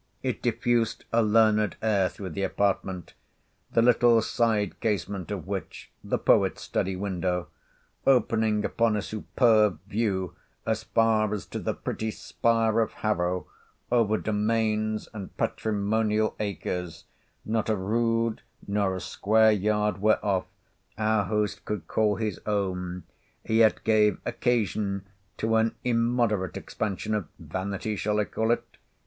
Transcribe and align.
It 0.23 0.41
diffused 0.41 1.05
a 1.13 1.21
learned 1.21 1.75
air 1.79 2.09
through 2.09 2.29
the 2.31 2.41
apartment, 2.41 3.13
the 3.71 3.83
little 3.83 4.19
side 4.23 4.79
casement 4.79 5.29
of 5.29 5.45
which 5.45 5.91
(the 6.03 6.17
poet's 6.17 6.63
study 6.63 6.95
window), 6.95 7.49
opening 8.07 8.65
upon 8.65 8.97
a 8.97 9.03
superb 9.03 9.79
view 9.85 10.35
as 10.65 10.81
far 10.83 11.31
as 11.35 11.45
to 11.45 11.59
the 11.59 11.75
pretty 11.75 12.09
spire 12.09 12.79
of 12.79 12.93
Harrow, 13.05 13.45
over 13.91 14.17
domains 14.17 15.07
and 15.13 15.37
patrimonial 15.37 16.35
acres, 16.39 17.03
not 17.45 17.69
a 17.69 17.75
rood 17.75 18.41
nor 18.67 18.99
square 18.99 19.51
yard 19.51 20.01
whereof 20.01 20.47
our 20.97 21.25
host 21.25 21.63
could 21.63 21.87
call 21.87 22.15
his 22.15 22.39
own, 22.47 23.03
yet 23.47 23.83
gave 23.83 24.17
occasion 24.25 25.05
to 25.37 25.57
an 25.57 25.75
immoderate 25.83 26.57
expansion 26.57 27.13
of—vanity 27.13 27.95
shall 27.95 28.19
I 28.19 28.23
call 28.25 28.49
it? 28.49 28.77